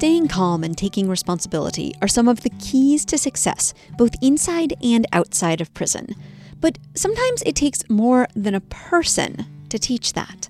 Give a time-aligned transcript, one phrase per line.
[0.00, 5.06] Staying calm and taking responsibility are some of the keys to success, both inside and
[5.12, 6.14] outside of prison.
[6.58, 10.48] But sometimes it takes more than a person to teach that.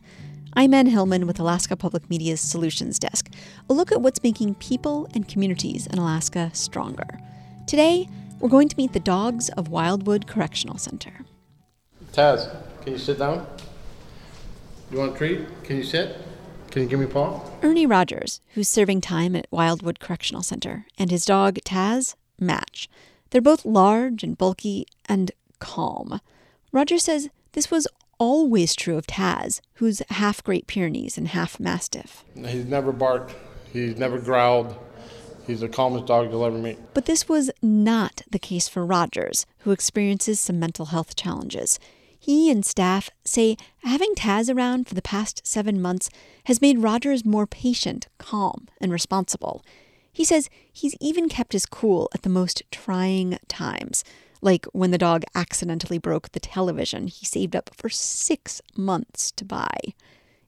[0.53, 3.29] I'm Anne Hillman with Alaska Public Media's Solutions Desk,
[3.69, 7.19] a look at what's making people and communities in Alaska stronger.
[7.67, 8.09] Today,
[8.39, 11.25] we're going to meet the dogs of Wildwood Correctional Center.
[12.13, 13.45] Taz, can you sit down?
[14.93, 15.65] You want a treat?
[15.65, 16.19] Can you sit?
[16.71, 17.41] Can you give me a paw?
[17.63, 22.89] Ernie Rogers, who's serving time at Wildwood Correctional Center, and his dog, Taz, match.
[23.31, 26.21] They're both large and bulky and calm.
[26.73, 27.89] Rogers says this was
[28.19, 32.25] always true of Taz, who's half Great Pyrenees and half Mastiff.
[32.37, 33.35] He's never barked.
[33.73, 34.77] He's never growled.
[35.47, 36.79] He's the calmest dog you'll ever meet.
[36.95, 41.81] But this was not the case for Rogers, who experiences some mental health challenges.
[42.21, 46.11] He and staff say having Taz around for the past seven months
[46.45, 49.65] has made Rogers more patient, calm, and responsible.
[50.13, 54.05] He says he's even kept his cool at the most trying times
[54.43, 59.45] like when the dog accidentally broke the television he saved up for six months to
[59.45, 59.79] buy.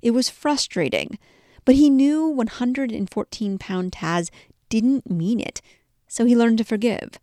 [0.01, 1.19] It was frustrating,
[1.65, 4.31] but he knew 114 pound Taz
[4.69, 5.61] didn't mean it,
[6.09, 7.19] so he learned to forgive.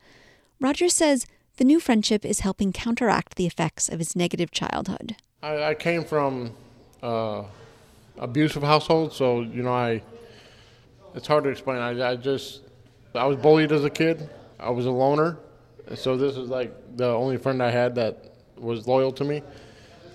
[0.60, 1.26] Rogers says
[1.60, 5.18] the new friendship is helping counteract the effects of his negative childhood.
[5.44, 6.56] I, I came from
[7.04, 7.44] uh,
[8.18, 10.02] abusive household, so you know I.
[11.14, 11.80] It's hard to explain.
[11.80, 12.62] I, I just
[13.14, 14.30] I was bullied as a kid.
[14.58, 15.38] I was a loner,
[15.96, 19.44] so this is like the only friend I had that was loyal to me.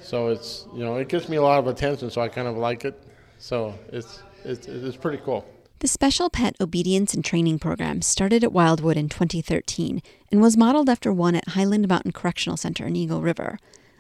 [0.03, 2.57] So it's you know it gives me a lot of attention, so I kind of
[2.57, 2.99] like it.
[3.39, 5.45] So it's it's it's pretty cool.
[5.81, 10.89] The Special Pet Obedience and Training Program started at Wildwood in 2013 and was modeled
[10.89, 13.59] after one at Highland Mountain Correctional Center in Eagle River.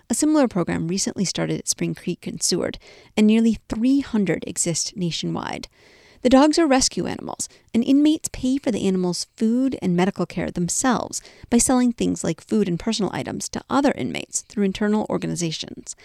[0.08, 2.78] A similar program recently started at Spring Creek and Seward,
[3.16, 5.68] and nearly 300 exist nationwide.
[6.22, 10.50] The dogs are rescue animals, and inmates pay for the animals' food and medical care
[10.50, 15.96] themselves by selling things like food and personal items to other inmates through internal organizations.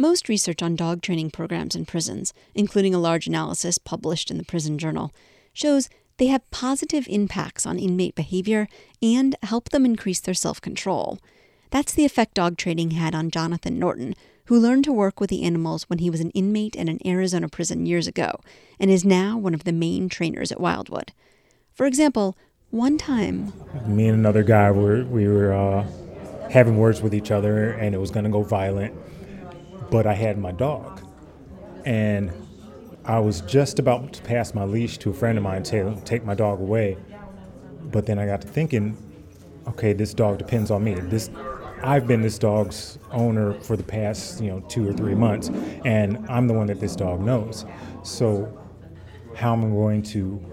[0.00, 4.44] Most research on dog training programs in prisons, including a large analysis published in the
[4.44, 5.12] Prison Journal,
[5.52, 8.66] shows they have positive impacts on inmate behavior
[9.02, 11.18] and help them increase their self control.
[11.68, 14.14] That's the effect dog training had on Jonathan Norton,
[14.46, 17.50] who learned to work with the animals when he was an inmate in an Arizona
[17.50, 18.40] prison years ago
[18.78, 21.12] and is now one of the main trainers at Wildwood.
[21.74, 22.38] For example,
[22.70, 23.52] one time,
[23.86, 25.86] me and another guy were we were uh,
[26.48, 28.94] having words with each other, and it was going to go violent.
[29.90, 31.00] But I had my dog,
[31.84, 32.32] and
[33.04, 36.24] I was just about to pass my leash to a friend of mine to take
[36.24, 36.96] my dog away.
[37.82, 38.96] But then I got to thinking,
[39.66, 40.94] okay, this dog depends on me.
[40.94, 41.30] This
[41.82, 45.48] I've been this dog's owner for the past, you know, two or three months,
[45.84, 47.64] and I'm the one that this dog knows.
[48.02, 48.56] So,
[49.34, 50.44] how am I going to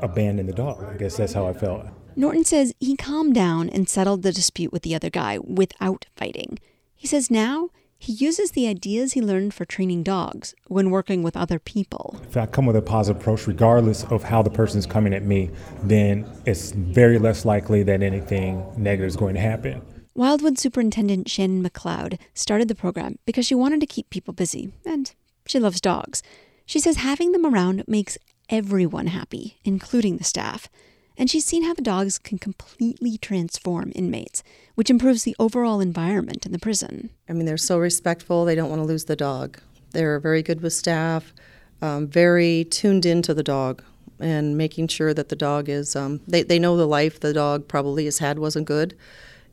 [0.00, 0.82] abandon the dog?
[0.84, 1.86] I guess that's how I felt.
[2.16, 6.58] Norton says he calmed down and settled the dispute with the other guy without fighting.
[6.94, 7.68] He says now
[8.02, 12.18] he uses the ideas he learned for training dogs when working with other people.
[12.24, 15.22] If I come with a positive approach, regardless of how the person is coming at
[15.22, 15.50] me,
[15.84, 19.82] then it's very less likely that anything negative is going to happen.
[20.16, 25.14] Wildwood Superintendent Shannon McLeod started the program because she wanted to keep people busy, and
[25.46, 26.24] she loves dogs.
[26.66, 28.18] She says having them around makes
[28.48, 30.68] everyone happy, including the staff.
[31.16, 34.42] And she's seen how the dogs can completely transform inmates,
[34.74, 37.10] which improves the overall environment in the prison.
[37.28, 39.58] I mean, they're so respectful, they don't want to lose the dog.
[39.90, 41.34] They're very good with staff,
[41.82, 43.82] um, very tuned into the dog,
[44.18, 47.68] and making sure that the dog is, um, they, they know the life the dog
[47.68, 48.96] probably has had wasn't good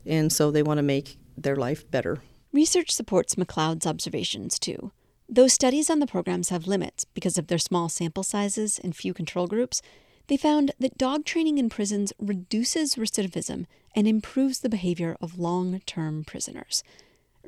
[0.06, 2.18] and so they want to make their life better.
[2.52, 4.92] Research supports McLeod's observations too.
[5.28, 9.14] Though studies on the programs have limits because of their small sample sizes and few
[9.14, 9.80] control groups,
[10.30, 15.80] they found that dog training in prisons reduces recidivism and improves the behavior of long
[15.86, 16.84] term prisoners.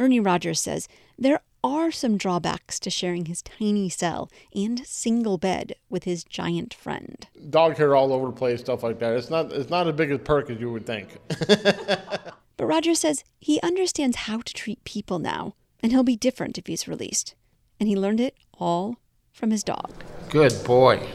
[0.00, 5.76] Ernie Rogers says there are some drawbacks to sharing his tiny cell and single bed
[5.88, 7.28] with his giant friend.
[7.50, 9.14] Dog hair all over the place, stuff like that.
[9.14, 11.16] It's not it's not as big a perk as you would think.
[12.58, 16.66] But Rogers says he understands how to treat people now, and he'll be different if
[16.66, 17.34] he's released.
[17.80, 18.98] And he learned it all
[19.32, 19.90] from his dog.
[20.28, 21.08] Good boy.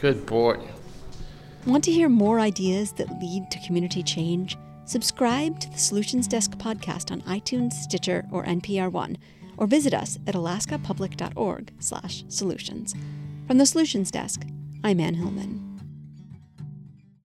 [0.00, 0.58] Good boy.
[1.64, 4.58] Want to hear more ideas that lead to community change?
[4.84, 9.16] Subscribe to the Solutions Desk podcast on iTunes, Stitcher, or NPR One,
[9.56, 12.94] or visit us at alaskapublic.org/solutions.
[13.46, 14.44] From the Solutions Desk,
[14.82, 15.71] I'm Anne Hillman.